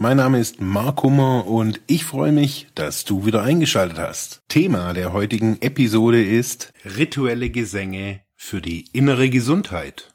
Mein 0.00 0.18
Name 0.18 0.38
ist 0.38 0.60
Mark 0.60 1.02
Hummer 1.02 1.48
und 1.48 1.80
ich 1.88 2.04
freue 2.04 2.30
mich, 2.30 2.68
dass 2.76 3.04
du 3.04 3.26
wieder 3.26 3.42
eingeschaltet 3.42 3.98
hast. 3.98 4.42
Thema 4.46 4.92
der 4.92 5.12
heutigen 5.12 5.60
Episode 5.60 6.24
ist 6.24 6.72
rituelle 6.84 7.50
Gesänge 7.50 8.20
für 8.36 8.62
die 8.62 8.84
innere 8.92 9.28
Gesundheit. 9.28 10.14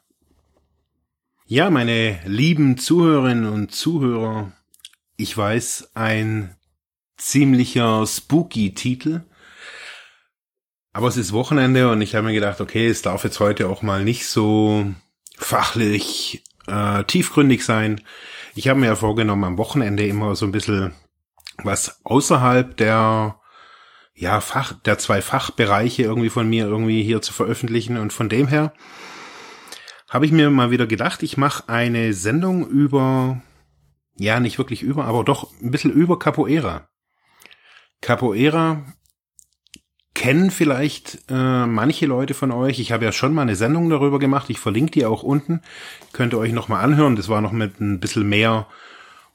Ja, 1.47 1.69
meine 1.69 2.17
lieben 2.25 2.77
Zuhörerinnen 2.77 3.45
und 3.45 3.73
Zuhörer, 3.73 4.53
ich 5.17 5.37
weiß, 5.37 5.91
ein 5.95 6.55
ziemlicher 7.17 8.07
spooky 8.07 8.73
Titel, 8.73 9.23
aber 10.93 11.09
es 11.09 11.17
ist 11.17 11.33
Wochenende 11.33 11.91
und 11.91 11.99
ich 11.99 12.15
habe 12.15 12.27
mir 12.27 12.33
gedacht, 12.33 12.61
okay, 12.61 12.87
es 12.87 13.01
darf 13.01 13.25
jetzt 13.25 13.41
heute 13.41 13.67
auch 13.67 13.81
mal 13.81 14.05
nicht 14.05 14.27
so 14.27 14.93
fachlich 15.37 16.41
äh, 16.67 17.03
tiefgründig 17.03 17.65
sein. 17.65 17.99
Ich 18.55 18.67
habe 18.67 18.79
mir 18.79 18.87
ja 18.87 18.95
vorgenommen, 18.95 19.43
am 19.43 19.57
Wochenende 19.57 20.05
immer 20.05 20.35
so 20.35 20.45
ein 20.45 20.51
bisschen 20.51 20.93
was 21.63 22.03
außerhalb 22.03 22.77
der 22.77 23.39
ja 24.15 24.41
Fach 24.41 24.73
der 24.81 24.99
zwei 24.99 25.21
Fachbereiche 25.21 26.03
irgendwie 26.03 26.29
von 26.29 26.47
mir 26.47 26.65
irgendwie 26.65 27.03
hier 27.03 27.21
zu 27.21 27.33
veröffentlichen 27.33 27.97
und 27.97 28.13
von 28.13 28.29
dem 28.29 28.47
her 28.47 28.73
habe 30.07 30.27
ich 30.27 30.31
mir 30.31 30.51
mal 30.51 30.69
wieder 30.69 30.85
gedacht, 30.85 31.23
ich 31.23 31.37
mache 31.37 31.67
eine 31.67 32.13
Sendung 32.13 32.67
über 32.67 33.41
ja, 34.15 34.39
nicht 34.39 34.59
wirklich 34.59 34.83
über, 34.83 35.05
aber 35.05 35.23
doch 35.23 35.51
ein 35.61 35.71
bisschen 35.71 35.91
über 35.91 36.19
Capoeira. 36.19 36.87
Capoeira 38.01 38.85
kennen 40.13 40.51
vielleicht 40.51 41.19
äh, 41.29 41.65
manche 41.65 42.05
Leute 42.05 42.33
von 42.33 42.51
euch. 42.51 42.79
Ich 42.79 42.91
habe 42.91 43.05
ja 43.05 43.11
schon 43.11 43.33
mal 43.33 43.41
eine 43.43 43.55
Sendung 43.55 43.89
darüber 43.89 44.19
gemacht. 44.19 44.49
Ich 44.49 44.59
verlinke 44.59 44.91
die 44.91 45.05
auch 45.05 45.23
unten. 45.23 45.61
Könnt 46.11 46.33
ihr 46.33 46.39
euch 46.39 46.53
noch 46.53 46.67
mal 46.67 46.81
anhören. 46.81 47.15
Das 47.15 47.29
war 47.29 47.41
noch 47.41 47.51
mit 47.51 47.79
ein 47.79 47.99
bisschen 47.99 48.27
mehr 48.27 48.67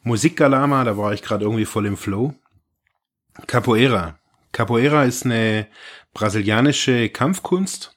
Musikgalama. 0.03 0.84
Da 0.84 0.97
war 0.97 1.12
ich 1.12 1.23
gerade 1.23 1.45
irgendwie 1.45 1.65
voll 1.65 1.87
im 1.87 1.97
Flow. 1.97 2.34
Capoeira. 3.47 4.19
Capoeira 4.53 5.05
ist 5.05 5.25
eine 5.25 5.67
brasilianische 6.15 7.09
Kampfkunst. 7.09 7.97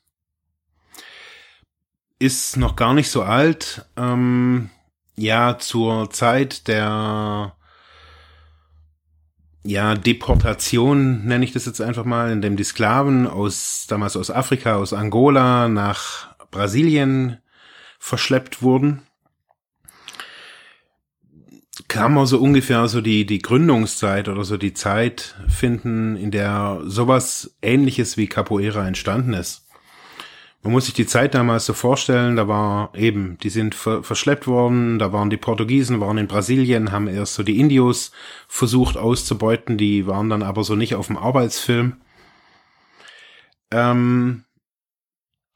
Ist 2.19 2.57
noch 2.57 2.75
gar 2.75 2.93
nicht 2.93 3.09
so 3.09 3.23
alt. 3.23 3.85
Ähm, 3.97 4.69
ja, 5.15 5.57
zur 5.59 6.09
Zeit 6.09 6.67
der 6.67 7.55
ja, 9.63 9.95
Deportation 9.95 11.25
nenne 11.25 11.45
ich 11.45 11.53
das 11.53 11.65
jetzt 11.65 11.81
einfach 11.81 12.05
mal, 12.05 12.31
in 12.31 12.41
dem 12.41 12.55
die 12.55 12.63
Sklaven 12.63 13.27
aus, 13.27 13.85
damals 13.87 14.17
aus 14.17 14.31
Afrika, 14.31 14.75
aus 14.75 14.93
Angola 14.93 15.67
nach 15.67 16.35
Brasilien 16.49 17.37
verschleppt 17.99 18.63
wurden. 18.63 19.03
Kann 21.87 22.13
man 22.13 22.25
so 22.25 22.39
ungefähr 22.39 22.87
so 22.87 23.01
die, 23.01 23.25
die 23.25 23.39
Gründungszeit 23.39 24.27
oder 24.29 24.43
so 24.43 24.57
die 24.57 24.73
Zeit 24.73 25.35
finden, 25.47 26.15
in 26.15 26.31
der 26.31 26.81
sowas 26.85 27.55
ähnliches 27.61 28.17
wie 28.17 28.27
Capoeira 28.27 28.87
entstanden 28.87 29.33
ist. 29.33 29.67
Man 30.63 30.73
muss 30.73 30.85
sich 30.85 30.93
die 30.93 31.07
Zeit 31.07 31.33
damals 31.33 31.65
so 31.65 31.73
vorstellen, 31.73 32.35
da 32.35 32.47
war 32.47 32.93
eben, 32.95 33.37
die 33.41 33.49
sind 33.49 33.73
ver 33.73 34.03
verschleppt 34.03 34.45
worden, 34.45 34.99
da 34.99 35.11
waren 35.11 35.31
die 35.31 35.37
Portugiesen, 35.37 35.99
waren 36.01 36.19
in 36.19 36.27
Brasilien, 36.27 36.91
haben 36.91 37.07
erst 37.07 37.33
so 37.33 37.41
die 37.41 37.59
Indios 37.59 38.11
versucht 38.47 38.95
auszubeuten, 38.95 39.77
die 39.77 40.05
waren 40.05 40.29
dann 40.29 40.43
aber 40.43 40.63
so 40.63 40.75
nicht 40.75 40.93
auf 40.93 41.07
dem 41.07 41.17
Arbeitsfilm. 41.17 42.01
Ähm, 43.71 44.43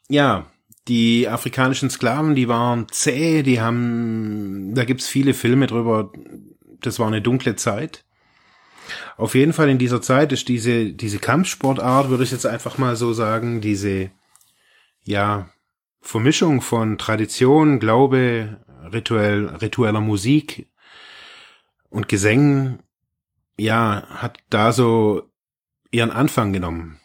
ja, 0.09 0.47
die 0.87 1.27
afrikanischen 1.27 1.91
Sklaven, 1.91 2.33
die 2.33 2.47
waren 2.47 2.87
zäh, 2.89 3.43
die 3.43 3.61
haben, 3.61 4.73
da 4.73 4.85
gibt's 4.85 5.07
viele 5.07 5.35
Filme 5.35 5.67
drüber, 5.67 6.11
das 6.81 6.97
war 6.99 7.07
eine 7.07 7.21
dunkle 7.21 7.55
Zeit. 7.55 8.05
Auf 9.17 9.35
jeden 9.35 9.53
Fall 9.53 9.69
in 9.69 9.77
dieser 9.77 10.01
Zeit 10.01 10.31
ist 10.31 10.47
diese, 10.47 10.93
diese 10.93 11.19
Kampfsportart, 11.19 12.09
würde 12.09 12.23
ich 12.23 12.31
jetzt 12.31 12.45
einfach 12.45 12.79
mal 12.79 12.95
so 12.95 13.13
sagen, 13.13 13.61
diese 13.61 14.09
ja, 15.05 15.49
Vermischung 16.01 16.61
von 16.61 16.97
Tradition, 16.97 17.79
Glaube, 17.79 18.59
rituell, 18.91 19.47
ritueller 19.47 20.01
Musik 20.01 20.69
und 21.89 22.07
Gesängen, 22.07 22.83
ja, 23.57 24.05
hat 24.09 24.37
da 24.49 24.71
so 24.71 25.31
ihren 25.91 26.11
Anfang 26.11 26.53
genommen. 26.53 26.99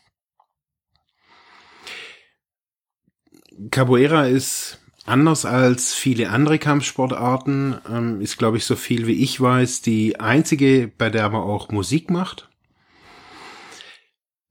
Capoeira 3.71 4.27
ist 4.27 4.81
anders 5.05 5.45
als 5.45 5.95
viele 5.95 6.31
andere 6.31 6.59
Kampfsportarten, 6.59 7.79
ähm, 7.89 8.21
ist, 8.21 8.39
glaube 8.39 8.57
ich, 8.57 8.65
so 8.65 8.77
viel 8.77 9.07
wie 9.07 9.23
ich 9.23 9.41
weiß, 9.41 9.83
die 9.83 10.19
einzige, 10.21 10.89
bei 10.89 11.11
der 11.11 11.29
man 11.31 11.43
auch 11.43 11.71
Musik 11.71 12.11
macht. 12.11 12.50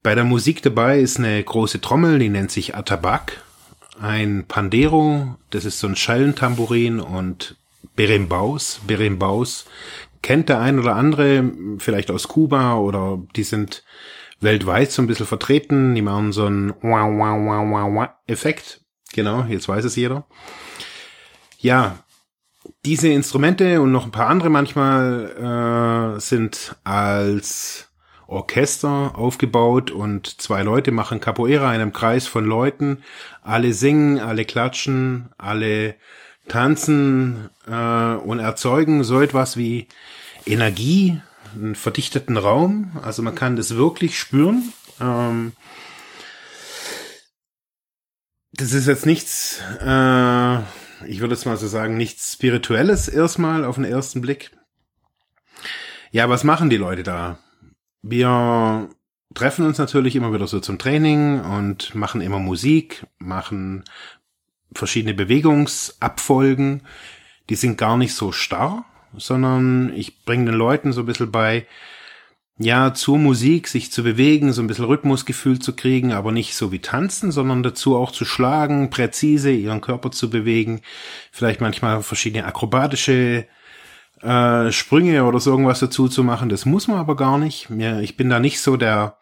Bei 0.02 0.14
der 0.14 0.24
Musik 0.24 0.62
dabei 0.62 0.98
ist 0.98 1.18
eine 1.18 1.42
große 1.44 1.82
Trommel, 1.82 2.18
die 2.18 2.30
nennt 2.30 2.50
sich 2.50 2.74
Atabak. 2.74 3.42
Ein 4.00 4.46
Pandero, 4.48 5.36
das 5.50 5.66
ist 5.66 5.78
so 5.78 5.86
ein 5.88 5.96
Schallentambourin 5.96 7.00
und 7.00 7.56
Berimbaus. 7.96 8.80
Berimbaus 8.86 9.66
kennt 10.22 10.48
der 10.48 10.60
ein 10.60 10.78
oder 10.78 10.96
andere, 10.96 11.52
vielleicht 11.78 12.10
aus 12.10 12.28
Kuba 12.28 12.76
oder 12.76 13.22
die 13.36 13.42
sind 13.42 13.84
weltweit 14.40 14.90
so 14.90 15.02
ein 15.02 15.06
bisschen 15.06 15.26
vertreten. 15.26 15.94
Die 15.94 16.00
machen 16.00 16.32
so 16.32 16.46
einen 16.46 16.70
wow, 16.80 17.10
wow, 17.12 17.38
wow, 17.38 17.70
wow, 17.70 17.94
wow 17.94 18.08
Effekt. 18.26 18.80
Genau, 19.12 19.44
jetzt 19.44 19.68
weiß 19.68 19.84
es 19.84 19.96
jeder. 19.96 20.24
Ja, 21.58 21.98
diese 22.86 23.08
Instrumente 23.08 23.82
und 23.82 23.92
noch 23.92 24.06
ein 24.06 24.12
paar 24.12 24.28
andere 24.28 24.48
manchmal 24.48 26.16
äh, 26.16 26.20
sind 26.20 26.74
als 26.84 27.89
Orchester 28.30 29.18
aufgebaut 29.18 29.90
und 29.90 30.40
zwei 30.40 30.62
Leute 30.62 30.92
machen 30.92 31.20
Capoeira 31.20 31.74
in 31.74 31.80
einem 31.80 31.92
Kreis 31.92 32.28
von 32.28 32.44
Leuten. 32.44 33.02
Alle 33.42 33.74
singen, 33.74 34.20
alle 34.20 34.44
klatschen, 34.44 35.30
alle 35.36 35.96
tanzen 36.46 37.50
äh, 37.66 38.14
und 38.14 38.38
erzeugen 38.38 39.02
so 39.02 39.20
etwas 39.20 39.56
wie 39.56 39.88
Energie, 40.46 41.20
einen 41.54 41.74
verdichteten 41.74 42.36
Raum. 42.36 42.92
Also 43.02 43.22
man 43.22 43.34
kann 43.34 43.56
das 43.56 43.74
wirklich 43.74 44.18
spüren. 44.18 44.72
Ähm, 45.00 45.52
das 48.52 48.72
ist 48.72 48.86
jetzt 48.86 49.06
nichts, 49.06 49.60
äh, 49.80 50.58
ich 51.06 51.20
würde 51.20 51.34
jetzt 51.34 51.46
mal 51.46 51.56
so 51.56 51.66
sagen, 51.66 51.96
nichts 51.96 52.34
Spirituelles 52.34 53.08
erstmal 53.08 53.64
auf 53.64 53.74
den 53.74 53.84
ersten 53.84 54.20
Blick. 54.20 54.52
Ja, 56.12 56.28
was 56.28 56.44
machen 56.44 56.70
die 56.70 56.76
Leute 56.76 57.02
da? 57.02 57.38
Wir 58.02 58.88
treffen 59.34 59.66
uns 59.66 59.78
natürlich 59.78 60.16
immer 60.16 60.32
wieder 60.32 60.46
so 60.46 60.60
zum 60.60 60.78
Training 60.78 61.40
und 61.40 61.94
machen 61.94 62.20
immer 62.20 62.38
Musik, 62.38 63.06
machen 63.18 63.84
verschiedene 64.74 65.14
Bewegungsabfolgen. 65.14 66.82
Die 67.48 67.54
sind 67.56 67.76
gar 67.76 67.96
nicht 67.96 68.14
so 68.14 68.32
starr, 68.32 68.84
sondern 69.16 69.92
ich 69.94 70.24
bringe 70.24 70.46
den 70.46 70.54
Leuten 70.54 70.92
so 70.92 71.00
ein 71.00 71.06
bisschen 71.06 71.30
bei, 71.30 71.66
ja, 72.58 72.94
zur 72.94 73.18
Musik 73.18 73.68
sich 73.68 73.90
zu 73.90 74.02
bewegen, 74.02 74.52
so 74.52 74.62
ein 74.62 74.66
bisschen 74.66 74.84
Rhythmusgefühl 74.84 75.58
zu 75.58 75.74
kriegen, 75.74 76.12
aber 76.12 76.30
nicht 76.30 76.54
so 76.54 76.72
wie 76.72 76.80
tanzen, 76.80 77.32
sondern 77.32 77.62
dazu 77.62 77.96
auch 77.96 78.12
zu 78.12 78.24
schlagen, 78.24 78.90
präzise 78.90 79.50
ihren 79.50 79.80
Körper 79.80 80.10
zu 80.10 80.30
bewegen, 80.30 80.82
vielleicht 81.32 81.60
manchmal 81.60 82.02
verschiedene 82.02 82.44
akrobatische 82.44 83.46
äh, 84.22 84.70
Sprünge 84.72 85.24
oder 85.24 85.40
so 85.40 85.50
irgendwas 85.50 85.80
dazu 85.80 86.08
zu 86.08 86.24
machen. 86.24 86.48
Das 86.48 86.66
muss 86.66 86.88
man 86.88 86.98
aber 86.98 87.16
gar 87.16 87.38
nicht. 87.38 87.70
Mir, 87.70 88.00
ich 88.00 88.16
bin 88.16 88.30
da 88.30 88.40
nicht 88.40 88.60
so 88.60 88.76
der, 88.76 89.16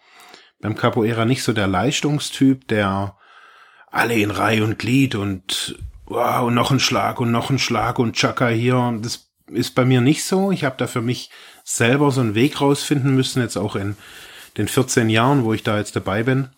beim 0.61 0.77
Capoeira 0.77 1.25
nicht 1.25 1.43
so 1.43 1.53
der 1.53 1.67
Leistungstyp, 1.67 2.67
der 2.69 3.17
alle 3.91 4.15
in 4.15 4.31
Reihe 4.31 4.65
und 4.65 4.79
Glied 4.79 5.15
und 5.15 5.79
wow, 6.07 6.51
noch 6.51 6.71
ein 6.71 6.81
Schlag 6.81 7.21
und 7.21 7.31
noch 7.31 7.51
ein 7.51 7.59
Schlag 7.59 7.99
und 7.99 8.17
Chaka 8.17 8.49
hier. 8.49 8.99
Das 9.03 9.31
ist 9.47 9.75
bei 9.75 9.85
mir 9.85 10.01
nicht 10.01 10.25
so. 10.25 10.51
Ich 10.51 10.65
habe 10.65 10.77
da 10.79 10.87
für 10.87 11.03
mich 11.03 11.31
selber 11.65 12.11
so 12.11 12.21
einen 12.21 12.35
Weg 12.35 12.61
rausfinden 12.61 13.15
müssen, 13.15 13.43
jetzt 13.43 13.57
auch 13.57 13.77
in 13.77 13.97
den 14.57 14.69
14 14.69 15.11
Jahren, 15.11 15.45
wo 15.45 15.53
ich 15.53 15.63
da 15.63 15.79
jetzt 15.79 15.97
dabei 15.97 16.23
bin. 16.23 16.49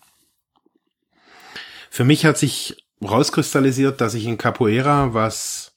Für 1.89 2.05
mich 2.05 2.25
hat 2.25 2.37
sich 2.37 2.85
rauskristallisiert, 3.03 3.99
dass 4.01 4.13
ich 4.13 4.25
in 4.25 4.37
Capoeira 4.37 5.13
was 5.13 5.73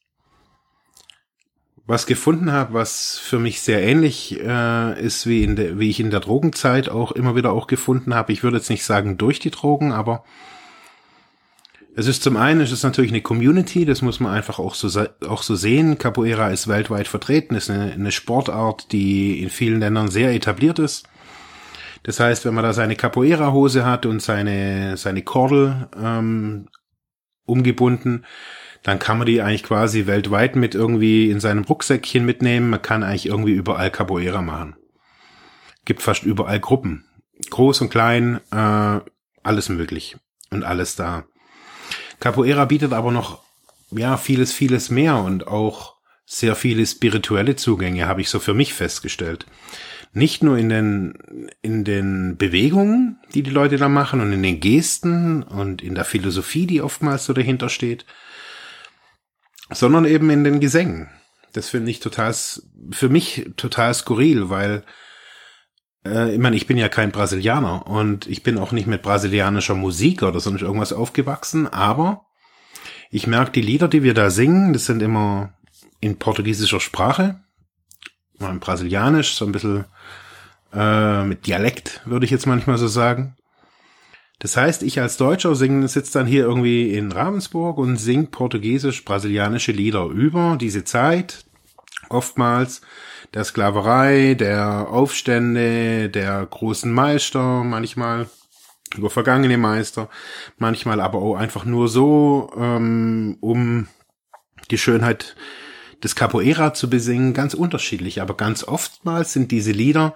was 1.86 2.06
gefunden 2.06 2.50
habe, 2.50 2.72
was 2.72 3.18
für 3.18 3.38
mich 3.38 3.60
sehr 3.60 3.82
ähnlich 3.82 4.40
äh, 4.40 5.00
ist, 5.04 5.26
wie, 5.26 5.44
in 5.44 5.54
der, 5.54 5.78
wie 5.78 5.90
ich 5.90 6.00
in 6.00 6.10
der 6.10 6.20
Drogenzeit 6.20 6.88
auch 6.88 7.12
immer 7.12 7.36
wieder 7.36 7.52
auch 7.52 7.66
gefunden 7.66 8.14
habe. 8.14 8.32
Ich 8.32 8.42
würde 8.42 8.56
jetzt 8.56 8.70
nicht 8.70 8.84
sagen 8.84 9.18
durch 9.18 9.38
die 9.38 9.50
Drogen, 9.50 9.92
aber 9.92 10.24
Es 11.96 12.08
ist 12.08 12.24
zum 12.24 12.36
einen, 12.36 12.60
es 12.60 12.72
ist 12.72 12.82
natürlich 12.82 13.12
eine 13.12 13.22
Community, 13.22 13.84
das 13.84 14.02
muss 14.02 14.18
man 14.18 14.32
einfach 14.32 14.58
auch 14.58 14.74
so, 14.74 15.06
auch 15.28 15.42
so 15.42 15.54
sehen. 15.54 15.96
Capoeira 15.96 16.48
ist 16.50 16.66
weltweit 16.66 17.06
vertreten, 17.06 17.54
ist 17.54 17.70
eine, 17.70 17.92
eine 17.92 18.10
Sportart, 18.10 18.90
die 18.90 19.40
in 19.40 19.48
vielen 19.48 19.78
Ländern 19.78 20.08
sehr 20.08 20.34
etabliert 20.34 20.80
ist. 20.80 21.06
Das 22.02 22.18
heißt, 22.18 22.44
wenn 22.44 22.54
man 22.54 22.64
da 22.64 22.72
seine 22.72 22.96
Capoeira-Hose 22.96 23.84
hat 23.84 24.06
und 24.06 24.20
seine, 24.20 24.96
seine 24.96 25.22
Kordel 25.22 25.88
ähm, 25.96 26.68
umgebunden, 27.46 28.24
dann 28.84 28.98
kann 28.98 29.16
man 29.16 29.26
die 29.26 29.40
eigentlich 29.40 29.62
quasi 29.62 30.06
weltweit 30.06 30.56
mit 30.56 30.74
irgendwie 30.74 31.30
in 31.30 31.40
seinem 31.40 31.64
Rucksäckchen 31.64 32.24
mitnehmen. 32.24 32.68
Man 32.68 32.82
kann 32.82 33.02
eigentlich 33.02 33.26
irgendwie 33.26 33.52
überall 33.52 33.90
Capoeira 33.90 34.42
machen. 34.42 34.76
Gibt 35.86 36.02
fast 36.02 36.22
überall 36.22 36.60
Gruppen. 36.60 37.06
Groß 37.48 37.80
und 37.80 37.88
klein, 37.88 38.40
äh, 38.52 39.00
alles 39.42 39.70
möglich 39.70 40.16
und 40.50 40.64
alles 40.64 40.96
da. 40.96 41.24
Capoeira 42.20 42.66
bietet 42.66 42.92
aber 42.92 43.10
noch, 43.10 43.42
ja, 43.90 44.18
vieles, 44.18 44.52
vieles 44.52 44.90
mehr 44.90 45.16
und 45.16 45.46
auch 45.46 45.94
sehr 46.26 46.54
viele 46.54 46.84
spirituelle 46.84 47.56
Zugänge, 47.56 48.06
habe 48.06 48.20
ich 48.20 48.28
so 48.28 48.38
für 48.38 48.54
mich 48.54 48.74
festgestellt. 48.74 49.46
Nicht 50.12 50.42
nur 50.42 50.58
in 50.58 50.68
den, 50.68 51.50
in 51.62 51.84
den 51.84 52.36
Bewegungen, 52.36 53.18
die 53.32 53.42
die 53.42 53.50
Leute 53.50 53.78
da 53.78 53.88
machen 53.88 54.20
und 54.20 54.32
in 54.32 54.42
den 54.42 54.60
Gesten 54.60 55.42
und 55.42 55.82
in 55.82 55.94
der 55.94 56.04
Philosophie, 56.04 56.66
die 56.66 56.82
oftmals 56.82 57.24
so 57.24 57.32
dahinter 57.32 57.70
steht, 57.70 58.04
sondern 59.70 60.04
eben 60.04 60.30
in 60.30 60.44
den 60.44 60.60
Gesängen. 60.60 61.08
Das 61.52 61.68
finde 61.68 61.90
ich 61.90 62.00
total, 62.00 62.34
für 62.90 63.08
mich 63.08 63.50
total 63.56 63.94
skurril, 63.94 64.50
weil 64.50 64.84
äh, 66.04 66.32
ich 66.32 66.38
meine, 66.38 66.56
ich 66.56 66.66
bin 66.66 66.76
ja 66.76 66.88
kein 66.88 67.12
Brasilianer 67.12 67.86
und 67.86 68.26
ich 68.26 68.42
bin 68.42 68.58
auch 68.58 68.72
nicht 68.72 68.86
mit 68.86 69.02
brasilianischer 69.02 69.74
Musik 69.74 70.22
oder 70.22 70.40
sonst 70.40 70.62
irgendwas 70.62 70.92
aufgewachsen, 70.92 71.66
aber 71.66 72.26
ich 73.10 73.26
merke, 73.26 73.52
die 73.52 73.62
Lieder, 73.62 73.88
die 73.88 74.02
wir 74.02 74.14
da 74.14 74.30
singen, 74.30 74.72
das 74.72 74.86
sind 74.86 75.00
immer 75.02 75.54
in 76.00 76.18
portugiesischer 76.18 76.80
Sprache, 76.80 77.40
mal 78.38 78.50
in 78.50 78.60
Brasilianisch, 78.60 79.34
so 79.34 79.46
ein 79.46 79.52
bisschen 79.52 79.84
äh, 80.72 81.22
mit 81.24 81.46
Dialekt, 81.46 82.02
würde 82.04 82.24
ich 82.24 82.30
jetzt 82.30 82.46
manchmal 82.46 82.78
so 82.78 82.88
sagen. 82.88 83.36
Das 84.38 84.56
heißt, 84.56 84.82
ich 84.82 85.00
als 85.00 85.16
Deutscher 85.16 85.54
singe, 85.54 85.86
sitze 85.88 86.18
dann 86.18 86.26
hier 86.26 86.44
irgendwie 86.44 86.94
in 86.94 87.12
Ravensburg 87.12 87.78
und 87.78 87.96
sing 87.96 88.30
portugiesisch-brasilianische 88.30 89.72
Lieder 89.72 90.06
über 90.06 90.56
diese 90.60 90.84
Zeit, 90.84 91.44
oftmals 92.10 92.82
der 93.32 93.44
Sklaverei, 93.44 94.34
der 94.34 94.88
Aufstände, 94.90 96.08
der 96.08 96.46
großen 96.46 96.92
Meister, 96.92 97.64
manchmal 97.64 98.28
über 98.96 99.10
vergangene 99.10 99.58
Meister, 99.58 100.08
manchmal 100.58 101.00
aber 101.00 101.18
auch 101.18 101.36
einfach 101.36 101.64
nur 101.64 101.88
so, 101.88 102.52
ähm, 102.56 103.36
um 103.40 103.88
die 104.70 104.78
Schönheit 104.78 105.34
des 106.02 106.14
Capoeira 106.14 106.74
zu 106.74 106.88
besingen, 106.88 107.34
ganz 107.34 107.54
unterschiedlich. 107.54 108.20
Aber 108.20 108.36
ganz 108.36 108.62
oftmals 108.62 109.32
sind 109.32 109.50
diese 109.50 109.72
Lieder 109.72 110.14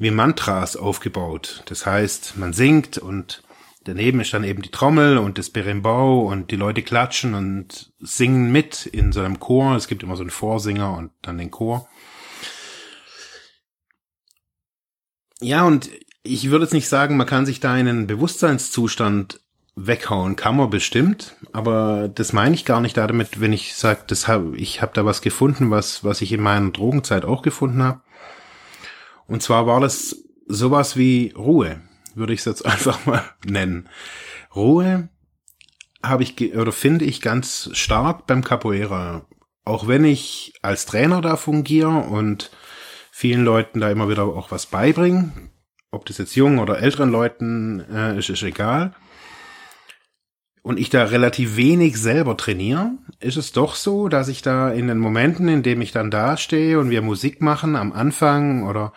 wie 0.00 0.10
Mantras 0.10 0.76
aufgebaut. 0.76 1.62
Das 1.66 1.84
heißt, 1.84 2.38
man 2.38 2.54
singt 2.54 2.96
und 2.96 3.42
daneben 3.84 4.20
ist 4.20 4.32
dann 4.32 4.44
eben 4.44 4.62
die 4.62 4.70
Trommel 4.70 5.18
und 5.18 5.36
das 5.36 5.50
Berimbau 5.50 6.22
und 6.22 6.50
die 6.50 6.56
Leute 6.56 6.82
klatschen 6.82 7.34
und 7.34 7.92
singen 8.00 8.50
mit 8.50 8.86
in 8.86 9.12
so 9.12 9.20
einem 9.20 9.38
Chor. 9.38 9.76
Es 9.76 9.88
gibt 9.88 10.02
immer 10.02 10.16
so 10.16 10.22
einen 10.22 10.30
Vorsinger 10.30 10.96
und 10.96 11.12
dann 11.20 11.36
den 11.36 11.50
Chor. 11.50 11.86
Ja, 15.42 15.64
und 15.66 15.90
ich 16.22 16.50
würde 16.50 16.64
jetzt 16.64 16.74
nicht 16.74 16.88
sagen, 16.88 17.18
man 17.18 17.26
kann 17.26 17.44
sich 17.44 17.60
da 17.60 17.74
einen 17.74 18.06
Bewusstseinszustand 18.06 19.40
weghauen, 19.76 20.34
kann 20.34 20.56
man 20.56 20.70
bestimmt, 20.70 21.36
aber 21.52 22.08
das 22.08 22.32
meine 22.32 22.54
ich 22.54 22.64
gar 22.64 22.80
nicht 22.80 22.96
damit, 22.96 23.40
wenn 23.40 23.52
ich 23.52 23.74
sage, 23.74 24.00
hab, 24.26 24.54
ich 24.54 24.80
habe 24.80 24.92
da 24.94 25.04
was 25.04 25.22
gefunden, 25.22 25.70
was, 25.70 26.04
was 26.04 26.22
ich 26.22 26.32
in 26.32 26.40
meiner 26.40 26.70
Drogenzeit 26.70 27.24
auch 27.24 27.42
gefunden 27.42 27.82
habe. 27.82 28.00
Und 29.30 29.44
zwar 29.44 29.64
war 29.68 29.78
das 29.78 30.24
sowas 30.48 30.96
wie 30.96 31.32
Ruhe, 31.38 31.80
würde 32.16 32.32
ich 32.32 32.40
es 32.40 32.46
jetzt 32.46 32.66
einfach 32.66 33.06
mal 33.06 33.22
nennen. 33.46 33.88
Ruhe 34.54 35.08
habe 36.02 36.24
ich 36.24 36.56
oder 36.56 36.72
finde 36.72 37.04
ich 37.04 37.20
ganz 37.20 37.70
stark 37.72 38.26
beim 38.26 38.42
Capoeira. 38.42 39.26
Auch 39.64 39.86
wenn 39.86 40.04
ich 40.04 40.54
als 40.62 40.84
Trainer 40.84 41.20
da 41.20 41.36
fungiere 41.36 41.90
und 41.90 42.50
vielen 43.12 43.44
Leuten 43.44 43.78
da 43.78 43.90
immer 43.90 44.08
wieder 44.08 44.24
auch 44.24 44.50
was 44.50 44.66
beibringen. 44.66 45.52
Ob 45.92 46.06
das 46.06 46.18
jetzt 46.18 46.34
jungen 46.34 46.58
oder 46.58 46.80
älteren 46.80 47.10
Leuten 47.10 47.80
äh, 47.88 48.18
ist, 48.18 48.30
ist 48.30 48.42
egal. 48.42 48.94
Und 50.62 50.78
ich 50.78 50.90
da 50.90 51.04
relativ 51.04 51.56
wenig 51.56 51.96
selber 51.98 52.36
trainiere, 52.36 52.92
ist 53.18 53.38
es 53.38 53.52
doch 53.52 53.74
so, 53.74 54.08
dass 54.08 54.28
ich 54.28 54.42
da 54.42 54.70
in 54.70 54.88
den 54.88 54.98
Momenten, 54.98 55.48
in 55.48 55.62
denen 55.62 55.80
ich 55.80 55.92
dann 55.92 56.10
da 56.10 56.36
stehe 56.36 56.78
und 56.78 56.90
wir 56.90 57.00
Musik 57.00 57.40
machen 57.40 57.76
am 57.76 57.92
Anfang 57.92 58.66
oder 58.68 58.92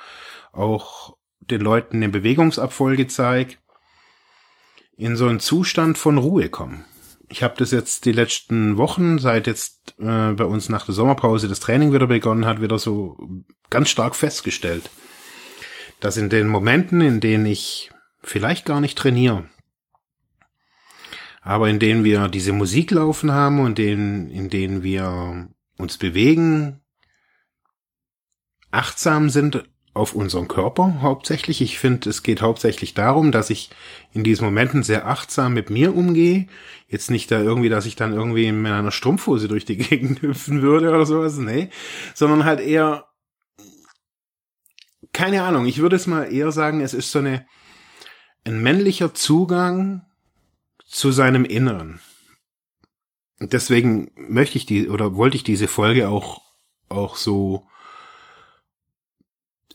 auch 0.51 1.15
den 1.39 1.61
Leuten 1.61 1.97
eine 1.97 2.09
Bewegungsabfolge 2.09 3.07
zeige, 3.07 3.55
in 4.97 5.15
so 5.15 5.27
einen 5.27 5.39
Zustand 5.39 5.97
von 5.97 6.17
Ruhe 6.17 6.49
kommen. 6.49 6.85
Ich 7.29 7.41
habe 7.43 7.55
das 7.57 7.71
jetzt 7.71 8.05
die 8.05 8.11
letzten 8.11 8.77
Wochen, 8.77 9.17
seit 9.17 9.47
jetzt 9.47 9.95
äh, 9.99 10.33
bei 10.33 10.43
uns 10.45 10.69
nach 10.69 10.85
der 10.85 10.93
Sommerpause 10.93 11.47
das 11.47 11.59
Training 11.59 11.93
wieder 11.93 12.07
begonnen 12.07 12.45
hat, 12.45 12.61
wieder 12.61 12.77
so 12.77 13.17
ganz 13.69 13.89
stark 13.89 14.15
festgestellt, 14.15 14.89
dass 15.99 16.17
in 16.17 16.29
den 16.29 16.47
Momenten, 16.47 17.01
in 17.01 17.21
denen 17.21 17.45
ich 17.45 17.89
vielleicht 18.21 18.65
gar 18.65 18.81
nicht 18.81 18.97
trainiere, 18.97 19.45
aber 21.43 21.69
in 21.69 21.79
denen 21.79 22.03
wir 22.03 22.29
diese 22.29 22.53
Musik 22.53 22.91
laufen 22.91 23.31
haben 23.31 23.59
und 23.59 23.77
in, 23.77 24.29
in 24.29 24.49
denen 24.49 24.81
wir 24.81 25.49
uns 25.77 25.97
bewegen, 25.97 26.79
achtsam 28.71 29.29
sind 29.29 29.63
auf 29.93 30.15
unseren 30.15 30.47
Körper 30.47 31.01
hauptsächlich. 31.01 31.61
Ich 31.61 31.77
finde, 31.77 32.09
es 32.09 32.23
geht 32.23 32.41
hauptsächlich 32.41 32.95
darum, 32.95 33.31
dass 33.31 33.51
ich 33.51 33.69
in 34.11 34.23
diesen 34.23 34.45
Momenten 34.45 34.81
sehr 34.81 35.07
achtsam 35.07 35.53
mit 35.53 35.69
mir 35.69 35.95
umgehe. 35.95 36.47
Jetzt 36.87 37.11
nicht 37.11 37.29
da 37.29 37.39
irgendwie, 37.39 37.69
dass 37.69 37.85
ich 37.85 37.95
dann 37.95 38.13
irgendwie 38.13 38.47
in 38.47 38.65
einer 38.65 38.91
Strumpfhose 38.91 39.47
durch 39.47 39.65
die 39.65 39.77
Gegend 39.77 40.21
hüpfen 40.21 40.61
würde 40.61 40.89
oder 40.89 41.05
sowas, 41.05 41.37
nee. 41.37 41.69
Sondern 42.15 42.45
halt 42.45 42.59
eher, 42.59 43.05
keine 45.11 45.43
Ahnung, 45.43 45.67
ich 45.67 45.79
würde 45.79 45.97
es 45.97 46.07
mal 46.07 46.23
eher 46.23 46.51
sagen, 46.51 46.81
es 46.81 46.95
ist 46.95 47.11
so 47.11 47.19
eine, 47.19 47.45
ein 48.45 48.63
männlicher 48.63 49.13
Zugang 49.13 50.05
zu 50.93 51.11
seinem 51.11 51.43
Inneren. 51.43 51.99
Und 53.39 53.51
deswegen 53.51 54.11
möchte 54.15 54.57
ich 54.57 54.65
die, 54.65 54.89
oder 54.89 55.15
wollte 55.15 55.35
ich 55.35 55.43
diese 55.43 55.67
Folge 55.67 56.07
auch, 56.07 56.41
auch 56.87 57.15
so 57.15 57.67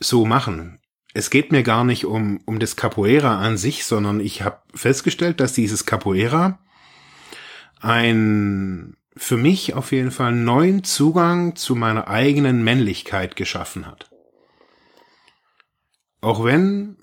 so 0.00 0.24
machen. 0.24 0.78
Es 1.12 1.28
geht 1.30 1.50
mir 1.50 1.64
gar 1.64 1.82
nicht 1.82 2.04
um, 2.04 2.40
um 2.44 2.60
das 2.60 2.76
Capoeira 2.76 3.40
an 3.40 3.56
sich, 3.56 3.84
sondern 3.84 4.20
ich 4.20 4.42
habe 4.42 4.62
festgestellt, 4.74 5.40
dass 5.40 5.52
dieses 5.52 5.86
Capoeira 5.86 6.60
ein 7.80 8.96
für 9.16 9.36
mich 9.36 9.74
auf 9.74 9.90
jeden 9.90 10.12
Fall 10.12 10.32
neuen 10.32 10.84
Zugang 10.84 11.56
zu 11.56 11.74
meiner 11.74 12.06
eigenen 12.06 12.62
Männlichkeit 12.62 13.34
geschaffen 13.34 13.86
hat. 13.86 14.08
Auch 16.20 16.44
wenn 16.44 16.98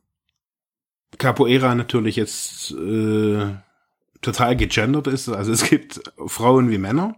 Capoeira 1.17 1.75
natürlich 1.75 2.15
jetzt 2.15 2.71
äh, 2.71 3.55
total 4.25 4.55
gegendert 4.55 5.07
ist, 5.07 5.29
also 5.29 5.51
es 5.51 5.63
gibt 5.69 6.01
Frauen 6.27 6.69
wie 6.69 6.77
Männer, 6.77 7.15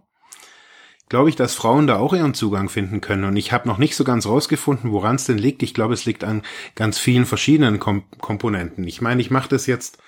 glaube 1.08 1.30
ich, 1.30 1.36
dass 1.36 1.54
Frauen 1.54 1.86
da 1.86 1.96
auch 1.96 2.12
ihren 2.12 2.34
Zugang 2.34 2.68
finden 2.68 3.00
können. 3.00 3.24
Und 3.24 3.36
ich 3.36 3.52
habe 3.52 3.66
noch 3.66 3.78
nicht 3.78 3.96
so 3.96 4.04
ganz 4.04 4.26
rausgefunden, 4.26 4.92
woran 4.92 5.16
es 5.16 5.24
denn 5.24 5.38
liegt. 5.38 5.62
Ich 5.62 5.74
glaube, 5.74 5.94
es 5.94 6.04
liegt 6.04 6.22
an 6.22 6.42
ganz 6.74 6.98
vielen 6.98 7.26
verschiedenen 7.26 7.78
Kom 7.78 8.04
Komponenten. 8.18 8.84
Ich 8.84 9.00
meine, 9.00 9.20
ich 9.20 9.30
mache 9.30 9.48
das 9.48 9.66
jetzt, 9.66 9.98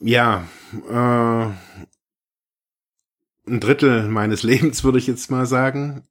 ja, 0.00 0.46
äh, 0.88 1.46
ein 3.46 3.60
Drittel 3.60 4.08
meines 4.08 4.42
Lebens, 4.42 4.84
würde 4.84 4.98
ich 4.98 5.06
jetzt 5.06 5.30
mal 5.30 5.46
sagen. 5.46 6.06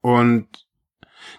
Und 0.00 0.48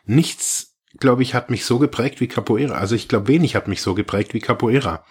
nichts, 0.05 0.77
glaube 0.99 1.23
ich, 1.23 1.33
hat 1.33 1.49
mich 1.49 1.65
so 1.65 1.79
geprägt 1.79 2.19
wie 2.19 2.27
Capoeira. 2.27 2.75
Also 2.75 2.95
ich 2.95 3.07
glaube, 3.07 3.27
wenig 3.27 3.55
hat 3.55 3.67
mich 3.67 3.81
so 3.81 3.93
geprägt 3.93 4.33
wie 4.33 4.39
Capoeira 4.39 5.05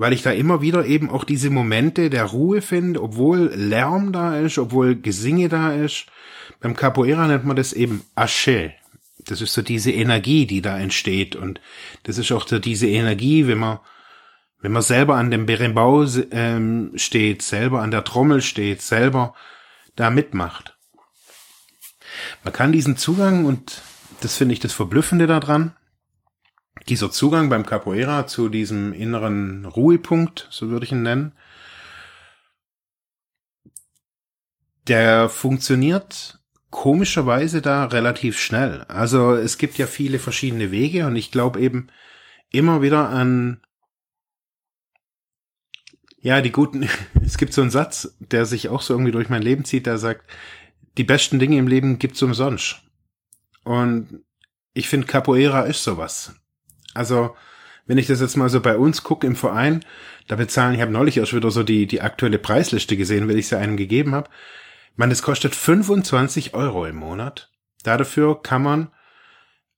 weil 0.00 0.14
ich 0.14 0.22
da 0.22 0.30
immer 0.30 0.62
wieder 0.62 0.86
eben 0.86 1.10
auch 1.10 1.24
diese 1.24 1.50
Momente 1.50 2.08
der 2.08 2.24
Ruhe 2.24 2.62
finde, 2.62 3.02
obwohl 3.02 3.52
Lärm 3.54 4.14
da 4.14 4.38
ist, 4.38 4.56
obwohl 4.56 4.96
Gesinge 4.96 5.50
da 5.50 5.74
ist. 5.74 6.06
Beim 6.58 6.74
Capoeira 6.74 7.26
nennt 7.26 7.44
man 7.44 7.54
das 7.54 7.74
eben 7.74 8.02
Asche. 8.14 8.72
Das 9.18 9.42
ist 9.42 9.52
so 9.52 9.60
diese 9.60 9.92
Energie, 9.92 10.46
die 10.46 10.62
da 10.62 10.78
entsteht. 10.78 11.36
Und 11.36 11.60
das 12.04 12.16
ist 12.16 12.32
auch 12.32 12.48
so 12.48 12.58
diese 12.58 12.86
Energie, 12.86 13.46
wenn 13.46 13.58
man, 13.58 13.78
wenn 14.62 14.72
man 14.72 14.80
selber 14.80 15.16
an 15.16 15.30
dem 15.30 15.44
Berimbau 15.44 16.06
ähm, 16.30 16.92
steht, 16.94 17.42
selber 17.42 17.82
an 17.82 17.90
der 17.90 18.02
Trommel 18.02 18.40
steht, 18.40 18.80
selber 18.80 19.34
da 19.96 20.08
mitmacht. 20.08 20.78
Man 22.42 22.54
kann 22.54 22.72
diesen 22.72 22.96
Zugang, 22.96 23.44
und 23.44 23.82
das 24.22 24.38
finde 24.38 24.54
ich 24.54 24.60
das 24.60 24.72
Verblüffende 24.72 25.26
daran, 25.26 25.76
dieser 26.88 27.10
Zugang 27.10 27.48
beim 27.48 27.66
Capoeira 27.66 28.26
zu 28.26 28.48
diesem 28.48 28.92
inneren 28.92 29.64
Ruhepunkt, 29.64 30.48
so 30.50 30.70
würde 30.70 30.86
ich 30.86 30.92
ihn 30.92 31.02
nennen, 31.02 31.32
der 34.86 35.28
funktioniert 35.28 36.38
komischerweise 36.70 37.62
da 37.62 37.86
relativ 37.86 38.38
schnell. 38.38 38.84
Also 38.84 39.34
es 39.34 39.58
gibt 39.58 39.78
ja 39.78 39.86
viele 39.86 40.18
verschiedene 40.18 40.70
Wege 40.70 41.06
und 41.06 41.16
ich 41.16 41.30
glaube 41.30 41.60
eben 41.60 41.88
immer 42.50 42.82
wieder 42.82 43.08
an 43.08 43.60
ja, 46.22 46.42
die 46.42 46.52
guten, 46.52 46.88
es 47.24 47.38
gibt 47.38 47.52
so 47.52 47.62
einen 47.62 47.70
Satz, 47.70 48.16
der 48.18 48.44
sich 48.44 48.68
auch 48.68 48.82
so 48.82 48.94
irgendwie 48.94 49.12
durch 49.12 49.28
mein 49.28 49.42
Leben 49.42 49.64
zieht, 49.64 49.86
der 49.86 49.98
sagt, 49.98 50.30
die 50.96 51.04
besten 51.04 51.38
Dinge 51.38 51.56
im 51.56 51.68
Leben 51.68 51.98
gibt's 51.98 52.22
umsonst. 52.22 52.82
Und 53.64 54.24
ich 54.74 54.88
finde, 54.88 55.06
Capoeira 55.06 55.62
ist 55.62 55.82
sowas. 55.82 56.34
Also, 56.94 57.36
wenn 57.86 57.98
ich 57.98 58.06
das 58.06 58.20
jetzt 58.20 58.36
mal 58.36 58.48
so 58.48 58.60
bei 58.60 58.76
uns 58.76 59.02
gucke 59.02 59.26
im 59.26 59.36
Verein, 59.36 59.84
da 60.28 60.36
bezahlen, 60.36 60.74
ich 60.74 60.80
habe 60.80 60.92
neulich 60.92 61.16
erst 61.16 61.34
wieder 61.34 61.50
so 61.50 61.62
die, 61.62 61.86
die 61.86 62.02
aktuelle 62.02 62.38
Preisliste 62.38 62.96
gesehen, 62.96 63.28
weil 63.28 63.38
ich 63.38 63.48
sie 63.48 63.58
einem 63.58 63.76
gegeben 63.76 64.14
habe. 64.14 64.30
Man, 64.96 65.10
es 65.10 65.22
kostet 65.22 65.54
25 65.54 66.54
Euro 66.54 66.86
im 66.86 66.96
Monat. 66.96 67.50
Dafür 67.82 68.42
kann 68.42 68.62
man 68.62 68.90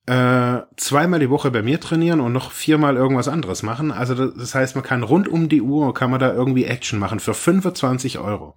äh, 0.07 0.63
zweimal 0.77 1.21
die 1.21 1.31
Woche 1.31 1.51
bei 1.51 1.63
mir 1.63 1.81
trainieren 1.81 2.21
und 2.21 2.33
noch 2.33 2.51
viermal 2.51 2.97
irgendwas 2.97 3.29
anderes 3.29 3.63
machen. 3.63 3.93
Also 3.93 4.15
das, 4.15 4.35
das 4.35 4.55
heißt, 4.55 4.75
man 4.75 4.85
kann 4.85 5.03
rund 5.03 5.29
um 5.29 5.49
die 5.49 5.63
Uhr, 5.63 5.95
kann 5.95 6.11
man 6.11 6.21
da 6.21 6.33
irgendwie 6.33 6.65
Action 6.65 6.99
machen 6.99 7.21
für 7.21 7.35
25 7.35 8.19
Euro. 8.19 8.57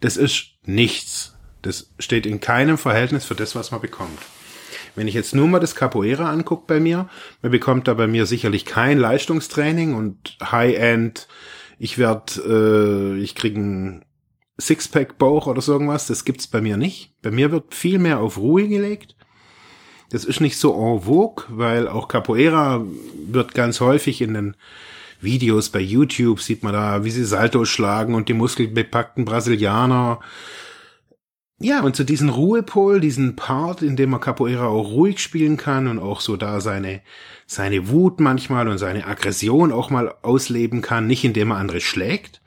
Das 0.00 0.16
ist 0.16 0.52
nichts. 0.64 1.36
Das 1.62 1.92
steht 1.98 2.26
in 2.26 2.40
keinem 2.40 2.78
Verhältnis 2.78 3.24
für 3.24 3.34
das, 3.34 3.56
was 3.56 3.72
man 3.72 3.80
bekommt. 3.80 4.18
Wenn 4.98 5.06
ich 5.06 5.14
jetzt 5.14 5.34
nur 5.34 5.46
mal 5.46 5.60
das 5.60 5.76
Capoeira 5.76 6.28
angucke 6.28 6.64
bei 6.66 6.80
mir, 6.80 7.08
man 7.40 7.52
bekommt 7.52 7.86
da 7.86 7.94
bei 7.94 8.08
mir 8.08 8.26
sicherlich 8.26 8.64
kein 8.64 8.98
Leistungstraining 8.98 9.94
und 9.94 10.36
High-End, 10.42 11.28
ich 11.78 11.98
werd, 11.98 12.36
äh, 12.44 13.16
ich 13.18 13.36
krieg 13.36 13.56
ein 13.56 14.04
Sixpack-Bauch 14.60 15.46
oder 15.46 15.62
so 15.62 15.72
irgendwas, 15.72 16.08
das 16.08 16.24
gibt's 16.24 16.48
bei 16.48 16.60
mir 16.60 16.76
nicht. 16.76 17.12
Bei 17.22 17.30
mir 17.30 17.52
wird 17.52 17.74
viel 17.76 18.00
mehr 18.00 18.18
auf 18.18 18.38
Ruhe 18.38 18.66
gelegt. 18.66 19.14
Das 20.10 20.24
ist 20.24 20.40
nicht 20.40 20.56
so 20.56 20.74
en 20.74 21.02
vogue, 21.02 21.44
weil 21.48 21.86
auch 21.86 22.08
Capoeira 22.08 22.84
wird 23.28 23.54
ganz 23.54 23.80
häufig 23.80 24.20
in 24.20 24.34
den 24.34 24.56
Videos 25.20 25.68
bei 25.68 25.80
YouTube 25.80 26.40
sieht 26.40 26.64
man 26.64 26.72
da, 26.72 27.04
wie 27.04 27.10
sie 27.10 27.24
Salto 27.24 27.64
schlagen 27.64 28.14
und 28.14 28.28
die 28.28 28.34
muskelbepackten 28.34 29.24
Brasilianer. 29.24 30.18
Ja, 31.60 31.82
und 31.82 31.96
zu 31.96 32.02
so 32.02 32.06
diesen 32.06 32.28
Ruhepol, 32.28 33.00
diesen 33.00 33.34
Part, 33.34 33.82
in 33.82 33.96
dem 33.96 34.10
man 34.10 34.20
Capoeira 34.20 34.66
auch 34.66 34.90
ruhig 34.90 35.18
spielen 35.18 35.56
kann 35.56 35.88
und 35.88 35.98
auch 35.98 36.20
so 36.20 36.36
da 36.36 36.60
seine, 36.60 37.00
seine 37.46 37.88
Wut 37.88 38.20
manchmal 38.20 38.68
und 38.68 38.78
seine 38.78 39.06
Aggression 39.06 39.72
auch 39.72 39.90
mal 39.90 40.14
ausleben 40.22 40.82
kann, 40.82 41.08
nicht 41.08 41.24
indem 41.24 41.48
man 41.48 41.58
andere 41.58 41.80
schlägt, 41.80 42.40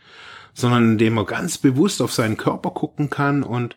sondern 0.53 0.93
indem 0.93 1.15
man 1.15 1.25
ganz 1.25 1.57
bewusst 1.57 2.01
auf 2.01 2.13
seinen 2.13 2.37
Körper 2.37 2.71
gucken 2.71 3.09
kann 3.09 3.43
und 3.43 3.75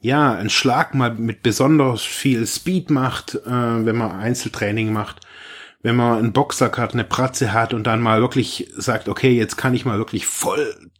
ja, 0.00 0.34
einen 0.34 0.50
Schlag 0.50 0.94
mal 0.94 1.14
mit 1.14 1.42
besonders 1.42 2.02
viel 2.02 2.46
Speed 2.46 2.90
macht, 2.90 3.34
äh, 3.34 3.50
wenn 3.50 3.96
man 3.96 4.10
Einzeltraining 4.12 4.92
macht, 4.92 5.20
wenn 5.82 5.96
man 5.96 6.18
einen 6.18 6.32
Boxsack 6.32 6.78
hat, 6.78 6.94
eine 6.94 7.04
Pratze 7.04 7.52
hat 7.52 7.72
und 7.72 7.84
dann 7.84 8.02
mal 8.02 8.20
wirklich 8.20 8.70
sagt, 8.76 9.08
okay, 9.08 9.36
jetzt 9.36 9.56
kann 9.56 9.74
ich 9.74 9.84
mal 9.84 9.98
wirklich 9.98 10.26
voll 10.26 10.90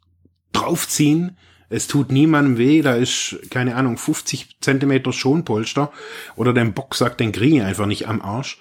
draufziehen. 0.52 1.37
Es 1.68 1.88
tut 1.88 2.12
niemandem 2.12 2.58
weh, 2.58 2.82
da 2.82 2.94
ist, 2.94 3.38
keine 3.50 3.75
Ahnung, 3.75 3.99
50 3.99 4.58
Zentimeter 4.61 5.12
Schonpolster 5.12 5.92
oder 6.37 6.52
den 6.52 6.75
Boxsack, 6.75 7.18
den 7.18 7.32
kriege 7.32 7.56
ich 7.56 7.62
einfach 7.62 7.87
nicht 7.87 8.08
am 8.08 8.23
Arsch. 8.23 8.61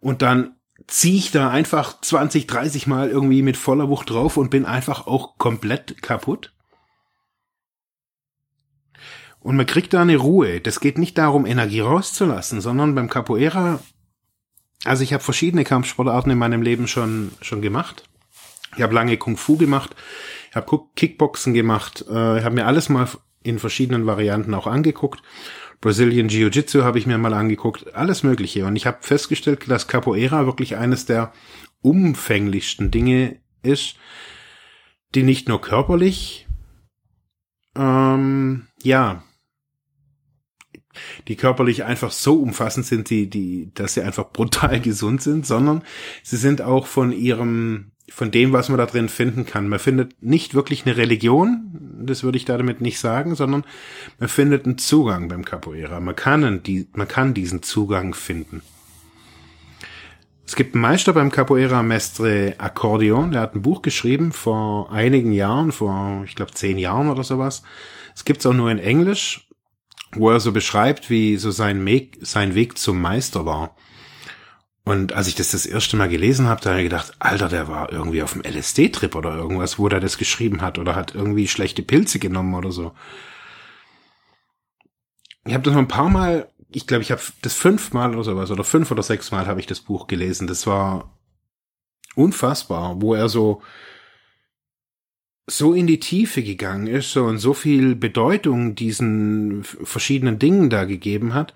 Und 0.00 0.22
dann 0.22 0.56
ziehe 0.86 1.16
ich 1.16 1.30
da 1.30 1.50
einfach 1.50 2.00
20, 2.00 2.46
30 2.46 2.86
Mal 2.86 3.08
irgendwie 3.08 3.42
mit 3.42 3.56
voller 3.56 3.88
Wucht 3.88 4.10
drauf 4.10 4.36
und 4.36 4.50
bin 4.50 4.64
einfach 4.64 5.06
auch 5.06 5.38
komplett 5.38 6.02
kaputt. 6.02 6.52
Und 9.40 9.56
man 9.56 9.66
kriegt 9.66 9.94
da 9.94 10.02
eine 10.02 10.16
Ruhe. 10.16 10.60
Das 10.60 10.80
geht 10.80 10.98
nicht 10.98 11.16
darum, 11.18 11.46
Energie 11.46 11.80
rauszulassen, 11.80 12.60
sondern 12.60 12.96
beim 12.96 13.08
Capoeira, 13.08 13.78
also 14.84 15.02
ich 15.04 15.12
habe 15.12 15.22
verschiedene 15.22 15.64
Kampfsportarten 15.64 16.32
in 16.32 16.38
meinem 16.38 16.62
Leben 16.62 16.88
schon, 16.88 17.30
schon 17.40 17.62
gemacht. 17.62 18.08
Ich 18.76 18.82
habe 18.82 18.94
lange 18.94 19.16
Kung 19.16 19.36
Fu 19.36 19.56
gemacht, 19.56 19.94
habe 20.56 20.80
Kickboxen 20.96 21.54
gemacht, 21.54 22.04
äh, 22.08 22.12
habe 22.42 22.54
mir 22.54 22.66
alles 22.66 22.88
mal 22.88 23.08
in 23.42 23.58
verschiedenen 23.58 24.06
Varianten 24.06 24.54
auch 24.54 24.66
angeguckt. 24.66 25.22
Brazilian 25.80 26.28
Jiu-Jitsu 26.28 26.82
habe 26.82 26.98
ich 26.98 27.06
mir 27.06 27.18
mal 27.18 27.34
angeguckt, 27.34 27.94
alles 27.94 28.22
Mögliche. 28.22 28.66
Und 28.66 28.76
ich 28.76 28.86
habe 28.86 28.98
festgestellt, 29.02 29.64
dass 29.68 29.86
Capoeira 29.86 30.46
wirklich 30.46 30.76
eines 30.76 31.06
der 31.06 31.32
umfänglichsten 31.82 32.90
Dinge 32.90 33.40
ist, 33.62 33.96
die 35.14 35.22
nicht 35.22 35.48
nur 35.48 35.60
körperlich, 35.60 36.48
ähm, 37.76 38.66
ja, 38.82 39.22
die 41.28 41.36
körperlich 41.36 41.84
einfach 41.84 42.10
so 42.10 42.40
umfassend 42.40 42.86
sind, 42.86 43.10
die, 43.10 43.28
die, 43.28 43.70
dass 43.74 43.94
sie 43.94 44.02
einfach 44.02 44.32
brutal 44.32 44.80
gesund 44.82 45.22
sind, 45.22 45.46
sondern 45.46 45.82
sie 46.22 46.36
sind 46.36 46.62
auch 46.62 46.86
von 46.86 47.12
ihrem, 47.12 47.92
von 48.08 48.30
dem, 48.30 48.52
was 48.52 48.68
man 48.68 48.78
da 48.78 48.86
drin 48.86 49.08
finden 49.08 49.46
kann. 49.46 49.68
Man 49.68 49.78
findet 49.78 50.22
nicht 50.22 50.54
wirklich 50.54 50.86
eine 50.86 50.96
Religion, 50.96 51.70
das 52.00 52.22
würde 52.22 52.38
ich 52.38 52.44
damit 52.44 52.80
nicht 52.80 53.00
sagen, 53.00 53.34
sondern 53.34 53.64
man 54.18 54.28
findet 54.28 54.64
einen 54.64 54.78
Zugang 54.78 55.28
beim 55.28 55.44
Capoeira. 55.44 56.00
Man 56.00 56.14
kann, 56.14 56.62
die, 56.62 56.88
man 56.94 57.08
kann 57.08 57.34
diesen 57.34 57.62
Zugang 57.62 58.14
finden. 58.14 58.62
Es 60.46 60.54
gibt 60.54 60.74
einen 60.74 60.82
Meister 60.82 61.12
beim 61.12 61.32
Capoeira 61.32 61.82
Mestre 61.82 62.54
Accordion, 62.58 63.32
der 63.32 63.40
hat 63.40 63.56
ein 63.56 63.62
Buch 63.62 63.82
geschrieben 63.82 64.30
vor 64.30 64.92
einigen 64.92 65.32
Jahren, 65.32 65.72
vor, 65.72 66.22
ich 66.24 66.36
glaube, 66.36 66.52
zehn 66.52 66.78
Jahren 66.78 67.10
oder 67.10 67.24
sowas. 67.24 67.64
Es 68.14 68.24
gibt's 68.24 68.46
auch 68.46 68.54
nur 68.54 68.70
in 68.70 68.78
Englisch, 68.78 69.48
wo 70.14 70.30
er 70.30 70.38
so 70.38 70.52
beschreibt, 70.52 71.10
wie 71.10 71.36
so 71.36 71.50
sein 71.50 71.84
Weg, 71.84 72.18
sein 72.20 72.54
Weg 72.54 72.78
zum 72.78 73.00
Meister 73.00 73.44
war. 73.44 73.76
Und 74.86 75.14
als 75.14 75.26
ich 75.26 75.34
das 75.34 75.50
das 75.50 75.66
erste 75.66 75.96
Mal 75.96 76.08
gelesen 76.08 76.46
habe, 76.46 76.60
da 76.60 76.70
habe 76.70 76.80
ich 76.80 76.84
gedacht, 76.84 77.12
Alter, 77.18 77.48
der 77.48 77.66
war 77.66 77.92
irgendwie 77.92 78.22
auf 78.22 78.34
dem 78.34 78.42
LSD-Trip 78.42 79.16
oder 79.16 79.34
irgendwas, 79.34 79.80
wo 79.80 79.88
der 79.88 79.98
das 79.98 80.16
geschrieben 80.16 80.62
hat 80.62 80.78
oder 80.78 80.94
hat 80.94 81.12
irgendwie 81.12 81.48
schlechte 81.48 81.82
Pilze 81.82 82.20
genommen 82.20 82.54
oder 82.54 82.70
so. 82.70 82.92
Ich 85.44 85.54
habe 85.54 85.64
das 85.64 85.74
noch 85.74 85.80
ein 85.80 85.88
paar 85.88 86.08
Mal, 86.08 86.48
ich 86.70 86.86
glaube, 86.86 87.02
ich 87.02 87.10
habe 87.10 87.20
das 87.42 87.54
fünfmal 87.54 88.14
oder 88.14 88.22
sowas 88.22 88.52
oder 88.52 88.62
fünf 88.62 88.92
oder 88.92 89.02
sechs 89.02 89.32
Mal 89.32 89.48
habe 89.48 89.58
ich 89.58 89.66
das 89.66 89.80
Buch 89.80 90.06
gelesen. 90.06 90.46
Das 90.46 90.68
war 90.68 91.18
unfassbar, 92.14 93.02
wo 93.02 93.14
er 93.14 93.28
so 93.28 93.62
so 95.48 95.74
in 95.74 95.88
die 95.88 96.00
Tiefe 96.00 96.44
gegangen 96.44 96.86
ist 96.86 97.10
so, 97.10 97.24
und 97.24 97.38
so 97.38 97.54
viel 97.54 97.96
Bedeutung 97.96 98.76
diesen 98.76 99.64
verschiedenen 99.64 100.38
Dingen 100.38 100.70
da 100.70 100.84
gegeben 100.84 101.34
hat 101.34 101.54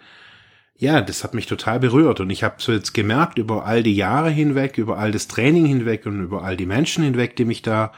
ja, 0.81 1.03
das 1.03 1.23
hat 1.23 1.35
mich 1.35 1.47
total 1.47 1.79
berührt 1.79 2.21
und 2.21 2.31
ich 2.31 2.43
habe 2.43 2.55
so 2.57 2.73
jetzt 2.73 2.95
gemerkt 2.95 3.39
über 3.39 3.67
all 3.67 3.83
die 3.83 3.95
Jahre 3.95 4.31
hinweg, 4.31 4.79
über 4.79 4.97
all 4.97 5.13
das 5.13 5.29
Training 5.29 5.67
hinweg 5.67 6.07
und 6.07 6.23
über 6.23 6.43
all 6.43 6.57
die 6.57 6.65
Menschen 6.65 7.05
hinweg, 7.05 7.37
die 7.37 7.45
mich 7.45 7.61
da 7.61 7.93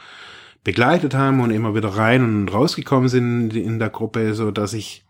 begleitet 0.65 1.15
haben 1.15 1.39
und 1.41 1.53
immer 1.53 1.77
wieder 1.77 1.91
rein 1.91 2.25
und 2.25 2.49
rausgekommen 2.49 3.09
sind 3.09 3.55
in 3.55 3.79
der 3.79 3.89
Gruppe, 3.89 4.35
so 4.35 4.51
dass 4.51 4.73
ich 4.73 5.05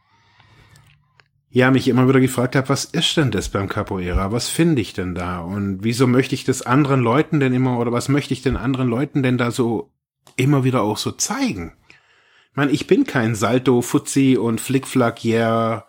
ja 1.49 1.71
mich 1.71 1.89
immer 1.89 2.07
wieder 2.07 2.21
gefragt 2.21 2.57
habe, 2.57 2.69
was 2.69 2.85
ist 2.85 3.17
denn 3.17 3.31
das 3.31 3.49
beim 3.49 3.71
Capoeira? 3.71 4.33
Was 4.33 4.51
finde 4.51 4.83
ich 4.83 4.93
denn 4.93 5.15
da? 5.15 5.41
Und 5.41 5.79
wieso 5.83 6.07
möchte 6.07 6.35
ich 6.35 6.45
das 6.45 6.61
anderen 6.61 7.01
Leuten 7.01 7.41
denn 7.41 7.55
immer 7.55 7.79
oder 7.79 7.91
was 7.91 8.11
möchte 8.11 8.35
ich 8.35 8.43
den 8.43 8.59
anderen 8.59 8.89
Leuten 8.89 9.23
denn 9.23 9.39
da 9.39 9.51
so 9.51 9.91
immer 10.37 10.63
wieder 10.63 10.83
auch 10.83 10.99
so 10.99 11.11
zeigen? 11.11 11.73
Ich 12.51 12.57
meine, 12.57 12.73
ich 12.73 12.87
bin 12.87 13.05
kein 13.05 13.35
Salto, 13.35 13.81
Fuzzi 13.81 14.37
und 14.37 14.61
Flickflack, 14.61 15.25
yeah, 15.25 15.87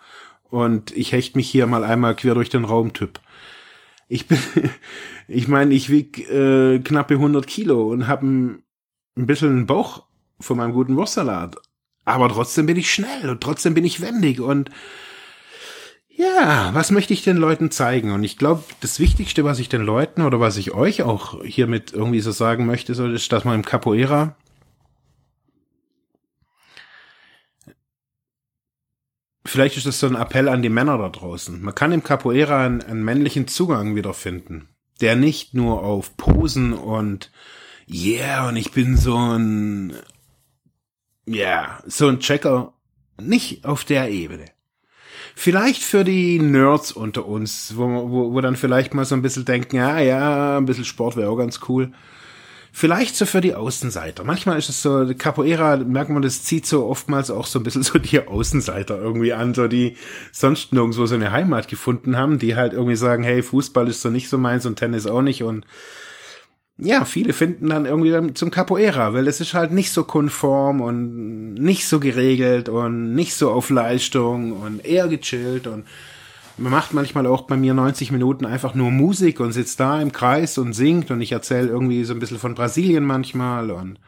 und 0.53 0.95
ich 0.95 1.13
hecht 1.13 1.35
mich 1.35 1.49
hier 1.49 1.65
mal 1.65 1.83
einmal 1.83 2.15
quer 2.15 2.35
durch 2.35 2.51
den 2.51 2.63
Raumtyp. 2.63 3.19
Ich 4.07 4.27
bin, 4.27 4.37
ich 5.27 5.47
meine, 5.47 5.73
ich 5.73 5.89
wieg 5.89 6.29
äh, 6.29 6.77
knappe 6.77 7.15
100 7.15 7.47
Kilo 7.47 7.89
und 7.89 8.05
habe 8.05 8.27
ein, 8.27 8.63
bisschen 9.15 9.49
einen 9.49 9.65
Bauch 9.65 10.05
von 10.39 10.57
meinem 10.57 10.73
guten 10.73 10.95
Wurstsalat. 10.95 11.55
Aber 12.05 12.29
trotzdem 12.29 12.67
bin 12.67 12.77
ich 12.77 12.93
schnell 12.93 13.31
und 13.31 13.41
trotzdem 13.41 13.73
bin 13.73 13.83
ich 13.83 13.99
wendig 13.99 14.41
und 14.41 14.69
ja, 16.09 16.69
was 16.75 16.91
möchte 16.91 17.13
ich 17.13 17.23
den 17.23 17.37
Leuten 17.37 17.71
zeigen? 17.71 18.11
Und 18.11 18.23
ich 18.23 18.37
glaube, 18.37 18.63
das 18.81 18.99
Wichtigste, 18.99 19.43
was 19.43 19.57
ich 19.57 19.69
den 19.69 19.81
Leuten 19.81 20.21
oder 20.21 20.39
was 20.39 20.57
ich 20.57 20.75
euch 20.75 21.01
auch 21.01 21.43
hiermit 21.43 21.93
irgendwie 21.93 22.19
so 22.19 22.29
sagen 22.29 22.67
möchte, 22.67 22.93
ist, 22.93 23.31
dass 23.31 23.43
man 23.43 23.55
im 23.55 23.65
Capoeira 23.65 24.35
vielleicht 29.45 29.77
ist 29.77 29.85
das 29.85 29.99
so 29.99 30.07
ein 30.07 30.15
Appell 30.15 30.47
an 30.49 30.61
die 30.61 30.69
Männer 30.69 30.97
da 30.97 31.09
draußen. 31.09 31.61
Man 31.61 31.75
kann 31.75 31.91
im 31.91 32.03
Capoeira 32.03 32.65
einen, 32.65 32.81
einen 32.81 33.03
männlichen 33.03 33.47
Zugang 33.47 33.95
wiederfinden, 33.95 34.69
der 35.01 35.15
nicht 35.15 35.53
nur 35.53 35.83
auf 35.83 36.15
Posen 36.17 36.73
und 36.73 37.31
yeah, 37.89 38.47
und 38.47 38.55
ich 38.55 38.71
bin 38.71 38.97
so 38.97 39.17
ein, 39.17 39.93
ja, 41.25 41.35
yeah, 41.35 41.83
so 41.85 42.07
ein 42.07 42.19
Checker, 42.19 42.73
nicht 43.21 43.65
auf 43.65 43.83
der 43.83 44.09
Ebene. 44.09 44.45
Vielleicht 45.35 45.81
für 45.81 46.03
die 46.03 46.39
Nerds 46.39 46.91
unter 46.91 47.25
uns, 47.25 47.75
wo, 47.75 47.87
wo, 47.87 48.33
wo 48.33 48.41
dann 48.41 48.55
vielleicht 48.55 48.93
mal 48.93 49.05
so 49.05 49.15
ein 49.15 49.21
bisschen 49.21 49.45
denken, 49.45 49.77
ja, 49.77 49.99
ja, 49.99 50.57
ein 50.57 50.65
bisschen 50.65 50.85
Sport 50.85 51.15
wäre 51.15 51.29
auch 51.29 51.37
ganz 51.37 51.59
cool. 51.67 51.91
Vielleicht 52.75 53.15
so 53.15 53.27
für 53.27 53.39
die 53.39 53.53
Außenseiter. 53.53 54.23
Manchmal 54.23 54.57
ist 54.57 54.67
es 54.67 54.81
so, 54.81 55.05
Capoeira, 55.15 55.77
merkt 55.77 56.09
man, 56.09 56.23
das 56.23 56.41
zieht 56.41 56.65
so 56.65 56.87
oftmals 56.87 57.29
auch 57.29 57.45
so 57.45 57.59
ein 57.59 57.63
bisschen 57.63 57.83
so 57.83 57.99
die 57.99 58.27
Außenseiter 58.27 58.97
irgendwie 58.97 59.31
an, 59.31 59.53
so 59.53 59.67
die 59.67 59.95
sonst 60.31 60.73
nirgendwo 60.73 61.05
so 61.05 61.13
eine 61.13 61.31
Heimat 61.31 61.67
gefunden 61.67 62.17
haben, 62.17 62.39
die 62.39 62.55
halt 62.55 62.73
irgendwie 62.73 62.95
sagen, 62.95 63.21
hey, 63.21 63.43
Fußball 63.43 63.87
ist 63.87 64.01
so 64.01 64.09
nicht 64.09 64.27
so 64.27 64.39
meins 64.39 64.65
und 64.65 64.79
Tennis 64.79 65.05
auch 65.05 65.21
nicht 65.21 65.43
und 65.43 65.67
ja, 66.79 67.05
viele 67.05 67.33
finden 67.33 67.69
dann 67.69 67.85
irgendwie 67.85 68.33
zum 68.33 68.49
Capoeira, 68.49 69.13
weil 69.13 69.27
es 69.27 69.39
ist 69.39 69.53
halt 69.53 69.71
nicht 69.71 69.91
so 69.91 70.03
konform 70.03 70.81
und 70.81 71.53
nicht 71.53 71.87
so 71.87 71.99
geregelt 71.99 72.69
und 72.69 73.13
nicht 73.13 73.35
so 73.35 73.51
auf 73.51 73.69
Leistung 73.69 74.53
und 74.53 74.83
eher 74.83 75.07
gechillt 75.07 75.67
und 75.67 75.85
man 76.57 76.71
macht 76.71 76.93
manchmal 76.93 77.25
auch 77.25 77.43
bei 77.43 77.57
mir 77.57 77.73
90 77.73 78.11
Minuten 78.11 78.45
einfach 78.45 78.75
nur 78.75 78.91
Musik 78.91 79.39
und 79.39 79.51
sitzt 79.51 79.79
da 79.79 80.01
im 80.01 80.11
Kreis 80.11 80.57
und 80.57 80.73
singt 80.73 81.11
und 81.11 81.21
ich 81.21 81.31
erzähle 81.31 81.67
irgendwie 81.67 82.03
so 82.03 82.13
ein 82.13 82.19
bisschen 82.19 82.39
von 82.39 82.55
Brasilien 82.55 83.03
manchmal 83.05 83.71
und 83.71 83.99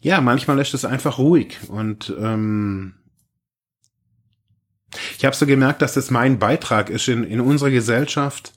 ja, 0.00 0.20
manchmal 0.20 0.60
ist 0.60 0.74
es 0.74 0.84
einfach 0.84 1.18
ruhig 1.18 1.58
und 1.68 2.14
ähm, 2.20 2.94
ich 5.16 5.24
habe 5.24 5.36
so 5.36 5.46
gemerkt, 5.46 5.82
dass 5.82 5.94
das 5.94 6.10
mein 6.10 6.38
Beitrag 6.38 6.90
ist 6.90 7.08
in, 7.08 7.24
in 7.24 7.40
unserer 7.40 7.70
Gesellschaft, 7.70 8.52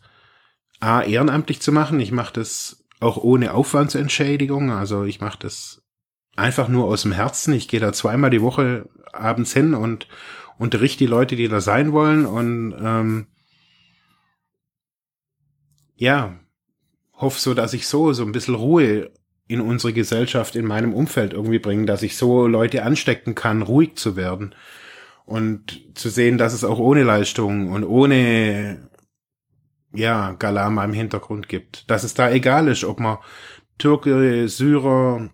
A, 0.79 1.01
ehrenamtlich 1.01 1.61
zu 1.61 1.71
machen. 1.71 1.99
Ich 1.99 2.11
mache 2.11 2.33
das 2.33 2.85
auch 2.99 3.17
ohne 3.17 3.53
Aufwandsentschädigung. 3.53 4.71
Also 4.71 5.03
ich 5.03 5.19
mache 5.19 5.39
das 5.39 5.81
einfach 6.35 6.67
nur 6.67 6.85
aus 6.85 7.03
dem 7.03 7.11
Herzen. 7.11 7.53
Ich 7.53 7.67
gehe 7.67 7.79
da 7.79 7.93
zweimal 7.93 8.29
die 8.29 8.41
Woche 8.41 8.87
abends 9.11 9.53
hin 9.53 9.73
und 9.73 10.07
unterrichte 10.61 10.99
die 10.99 11.07
Leute, 11.07 11.35
die 11.35 11.47
da 11.47 11.59
sein 11.59 11.91
wollen. 11.91 12.25
Und 12.25 12.75
ähm, 12.79 13.27
ja, 15.95 16.39
hoffe 17.13 17.39
so, 17.39 17.53
dass 17.55 17.73
ich 17.73 17.87
so 17.87 18.13
so 18.13 18.23
ein 18.23 18.31
bisschen 18.31 18.55
Ruhe 18.55 19.11
in 19.47 19.59
unsere 19.59 19.91
Gesellschaft, 19.91 20.55
in 20.55 20.65
meinem 20.65 20.93
Umfeld 20.93 21.33
irgendwie 21.33 21.59
bringen, 21.59 21.87
dass 21.87 22.03
ich 22.03 22.15
so 22.15 22.47
Leute 22.47 22.83
anstecken 22.83 23.33
kann, 23.33 23.63
ruhig 23.63 23.95
zu 23.95 24.15
werden 24.15 24.53
und 25.25 25.81
zu 25.95 26.09
sehen, 26.09 26.37
dass 26.37 26.53
es 26.53 26.63
auch 26.63 26.79
ohne 26.79 27.03
Leistung 27.03 27.71
und 27.71 27.83
ohne 27.83 28.87
ja, 29.93 30.33
Galama 30.33 30.85
im 30.85 30.93
Hintergrund 30.93 31.49
gibt. 31.49 31.89
Dass 31.89 32.03
es 32.03 32.13
da 32.13 32.29
egal 32.29 32.67
ist, 32.67 32.83
ob 32.83 32.99
man 32.99 33.17
Türke, 33.79 34.47
Syrer, 34.47 35.31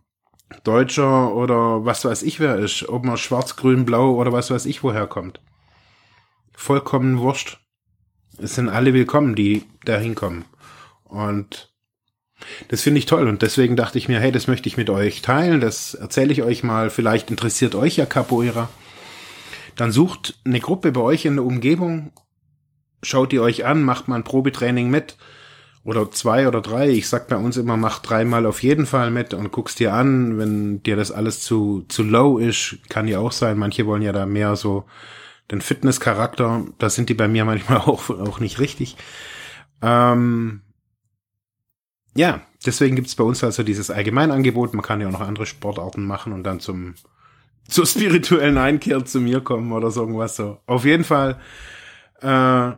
Deutscher 0.63 1.33
oder 1.33 1.85
was 1.85 2.05
weiß 2.05 2.23
ich 2.23 2.39
wer 2.39 2.57
ist, 2.57 2.87
ob 2.87 3.03
man 3.03 3.17
schwarz, 3.17 3.55
grün, 3.55 3.85
blau 3.85 4.15
oder 4.15 4.31
was 4.31 4.49
weiß 4.49 4.65
ich 4.65 4.83
woher 4.83 5.07
kommt. 5.07 5.41
Vollkommen 6.53 7.19
wurscht. 7.19 7.59
Es 8.37 8.55
sind 8.55 8.69
alle 8.69 8.93
willkommen, 8.93 9.35
die 9.35 9.63
da 9.83 9.97
hinkommen. 9.97 10.45
Und 11.03 11.73
das 12.67 12.81
finde 12.81 12.99
ich 12.99 13.05
toll 13.05 13.27
und 13.27 13.41
deswegen 13.41 13.75
dachte 13.75 13.97
ich 13.97 14.07
mir, 14.07 14.19
hey, 14.19 14.31
das 14.31 14.47
möchte 14.47 14.69
ich 14.69 14.77
mit 14.77 14.89
euch 14.89 15.21
teilen, 15.21 15.59
das 15.59 15.95
erzähle 15.95 16.31
ich 16.31 16.43
euch 16.43 16.63
mal, 16.63 16.89
vielleicht 16.89 17.31
interessiert 17.31 17.73
euch 17.75 17.97
ja 17.97 18.05
Capoeira. 18.05 18.69
Dann 19.75 19.91
sucht 19.91 20.39
eine 20.45 20.59
Gruppe 20.59 20.91
bei 20.91 21.01
euch 21.01 21.25
in 21.25 21.35
der 21.35 21.45
Umgebung 21.45 22.11
schaut 23.03 23.33
ihr 23.33 23.41
euch 23.41 23.65
an, 23.65 23.83
macht 23.83 24.07
mal 24.07 24.15
ein 24.15 24.23
Probetraining 24.23 24.89
mit 24.89 25.17
oder 25.87 26.11
zwei 26.11 26.49
oder 26.49 26.59
drei. 26.59 26.89
Ich 26.89 27.07
sag 27.07 27.29
bei 27.29 27.37
uns 27.37 27.55
immer, 27.55 27.77
mach 27.77 27.99
dreimal 27.99 28.45
auf 28.45 28.61
jeden 28.61 28.85
Fall 28.85 29.09
mit 29.09 29.33
und 29.33 29.53
guckst 29.53 29.79
dir 29.79 29.93
an, 29.93 30.37
wenn 30.37 30.83
dir 30.83 30.97
das 30.97 31.13
alles 31.13 31.39
zu, 31.39 31.85
zu 31.87 32.03
low 32.03 32.39
ist, 32.39 32.79
kann 32.89 33.07
ja 33.07 33.19
auch 33.19 33.31
sein. 33.31 33.57
Manche 33.57 33.85
wollen 33.85 34.01
ja 34.01 34.11
da 34.11 34.25
mehr 34.25 34.57
so 34.57 34.83
den 35.49 35.61
Fitnesscharakter. 35.61 36.65
Da 36.77 36.89
sind 36.89 37.07
die 37.07 37.13
bei 37.13 37.29
mir 37.29 37.45
manchmal 37.45 37.77
auch, 37.77 38.09
auch 38.09 38.41
nicht 38.41 38.59
richtig. 38.59 38.97
Ähm, 39.81 40.59
ja, 42.15 42.41
deswegen 42.65 42.97
gibt's 42.97 43.15
bei 43.15 43.23
uns 43.23 43.41
also 43.41 43.63
dieses 43.63 43.89
Allgemeinangebot. 43.89 44.73
Man 44.73 44.83
kann 44.83 44.99
ja 44.99 45.07
auch 45.07 45.13
noch 45.13 45.21
andere 45.21 45.45
Sportarten 45.45 46.05
machen 46.05 46.33
und 46.33 46.43
dann 46.43 46.59
zum 46.59 46.95
zur 47.69 47.85
spirituellen 47.85 48.57
Einkehr 48.57 49.05
zu 49.05 49.21
mir 49.21 49.39
kommen 49.39 49.71
oder 49.71 49.89
so 49.89 50.01
irgendwas 50.01 50.35
so. 50.35 50.59
Auf 50.65 50.83
jeden 50.83 51.05
Fall 51.05 51.39
äh, 52.19 52.71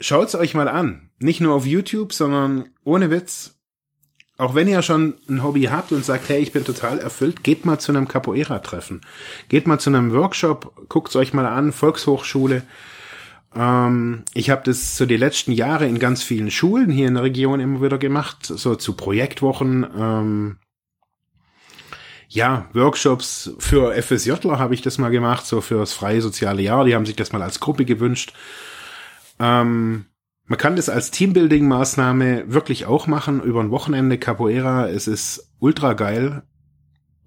schaut's 0.00 0.34
euch 0.34 0.54
mal 0.54 0.68
an. 0.68 1.10
Nicht 1.18 1.40
nur 1.40 1.54
auf 1.54 1.66
YouTube, 1.66 2.12
sondern 2.12 2.70
ohne 2.84 3.10
Witz. 3.10 3.54
Auch 4.36 4.54
wenn 4.56 4.66
ihr 4.66 4.82
schon 4.82 5.14
ein 5.28 5.44
Hobby 5.44 5.64
habt 5.64 5.92
und 5.92 6.04
sagt, 6.04 6.28
hey, 6.28 6.42
ich 6.42 6.52
bin 6.52 6.64
total 6.64 6.98
erfüllt, 6.98 7.44
geht 7.44 7.64
mal 7.64 7.78
zu 7.78 7.92
einem 7.92 8.08
Capoeira-Treffen. 8.08 9.02
Geht 9.48 9.68
mal 9.68 9.78
zu 9.78 9.90
einem 9.90 10.12
Workshop, 10.12 10.88
guckt's 10.88 11.14
euch 11.14 11.32
mal 11.32 11.46
an, 11.46 11.72
Volkshochschule. 11.72 12.62
Ähm, 13.54 14.24
ich 14.34 14.50
habe 14.50 14.62
das 14.64 14.96
so 14.96 15.06
die 15.06 15.16
letzten 15.16 15.52
Jahre 15.52 15.86
in 15.86 16.00
ganz 16.00 16.24
vielen 16.24 16.50
Schulen 16.50 16.90
hier 16.90 17.06
in 17.06 17.14
der 17.14 17.22
Region 17.22 17.60
immer 17.60 17.80
wieder 17.80 17.98
gemacht, 17.98 18.44
so 18.44 18.74
zu 18.74 18.94
Projektwochen. 18.94 19.86
Ähm, 19.96 20.56
ja, 22.28 22.68
Workshops 22.72 23.54
für 23.60 23.94
FSJler 23.94 24.58
habe 24.58 24.74
ich 24.74 24.82
das 24.82 24.98
mal 24.98 25.10
gemacht, 25.10 25.46
so 25.46 25.60
für 25.60 25.78
das 25.78 25.92
freie 25.92 26.20
soziale 26.20 26.62
Jahr. 26.62 26.84
Die 26.84 26.96
haben 26.96 27.06
sich 27.06 27.14
das 27.14 27.32
mal 27.32 27.42
als 27.42 27.60
Gruppe 27.60 27.84
gewünscht. 27.84 28.32
Ähm, 29.38 30.06
man 30.46 30.58
kann 30.58 30.76
das 30.76 30.88
als 30.88 31.10
Teambuilding-Maßnahme 31.12 32.44
wirklich 32.52 32.86
auch 32.86 33.06
machen 33.06 33.42
über 33.42 33.60
ein 33.60 33.70
Wochenende 33.70 34.18
Capoeira. 34.18 34.88
Es 34.88 35.06
ist 35.06 35.50
ultra 35.58 35.94
geil. 35.94 36.42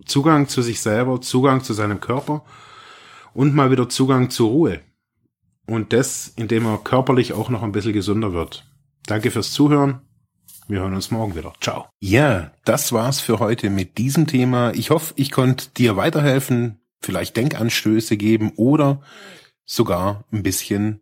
Zugang 0.06 0.48
zu 0.48 0.62
sich 0.62 0.82
selber, 0.82 1.20
Zugang 1.22 1.64
zu 1.64 1.74
seinem 1.74 2.00
Körper 2.00 2.46
und 3.34 3.56
mal 3.56 3.72
wieder 3.72 3.90
Zugang 3.90 4.30
zur 4.30 4.50
Ruhe. 4.50 4.80
Und 5.66 5.92
das, 5.94 6.32
indem 6.36 6.66
er 6.66 6.78
körperlich 6.78 7.34
auch 7.34 7.50
noch 7.50 7.64
ein 7.64 7.72
bisschen 7.72 7.94
gesünder 7.94 8.34
wird. 8.34 8.66
Danke 9.06 9.32
fürs 9.32 9.52
Zuhören. 9.52 10.02
Wir 10.68 10.82
hören 10.82 10.94
uns 10.94 11.12
morgen 11.12 11.36
wieder. 11.36 11.54
Ciao. 11.60 11.88
Ja, 12.00 12.52
das 12.66 12.92
war's 12.92 13.20
für 13.20 13.40
heute 13.40 13.70
mit 13.70 13.98
diesem 13.98 14.28
Thema. 14.28 14.74
Ich 14.74 14.92
hoffe, 14.92 15.14
ich 15.18 15.32
konnte 15.32 15.70
dir 15.76 15.96
weiterhelfen, 15.96 16.80
vielleicht 17.02 17.36
Denkanstöße 17.36 18.16
geben 18.18 18.52
oder 18.58 19.02
sogar 19.66 20.26
ein 20.32 20.44
bisschen 20.44 21.02